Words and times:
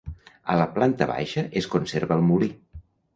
A 0.53 0.53
la 0.59 0.65
planta 0.77 1.07
baixa 1.11 1.43
es 1.61 1.67
conserva 1.73 2.17
el 2.21 2.25
molí. 2.31 2.49